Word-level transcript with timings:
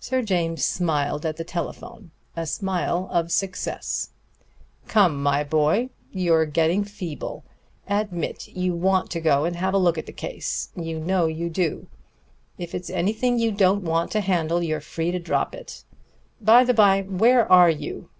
Sir 0.00 0.20
James 0.20 0.64
smiled 0.64 1.24
at 1.24 1.36
the 1.36 1.44
telephone: 1.44 2.10
a 2.34 2.44
smile 2.44 3.08
of 3.12 3.30
success. 3.30 4.10
"Come, 4.88 5.22
my 5.22 5.44
boy, 5.44 5.90
you're 6.10 6.44
getting 6.44 6.82
feeble. 6.82 7.44
Admit 7.88 8.48
you 8.48 8.74
want 8.74 9.12
to 9.12 9.20
go 9.20 9.44
and 9.44 9.54
have 9.54 9.74
a 9.74 9.78
look 9.78 9.96
at 9.96 10.06
the 10.06 10.12
case. 10.12 10.70
You 10.74 10.98
know 10.98 11.26
you 11.26 11.48
do. 11.50 11.86
If 12.58 12.74
it's 12.74 12.90
anything 12.90 13.38
you 13.38 13.52
don't 13.52 13.84
want 13.84 14.10
to 14.10 14.22
handle, 14.22 14.60
you're 14.60 14.80
free 14.80 15.12
to 15.12 15.20
drop 15.20 15.54
it. 15.54 15.84
By 16.40 16.64
the 16.64 16.74
bye, 16.74 17.02
where 17.02 17.46
are 17.48 17.70
you?" 17.70 18.10